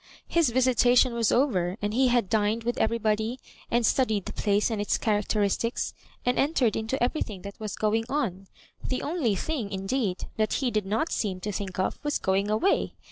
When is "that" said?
7.43-7.59, 10.37-10.53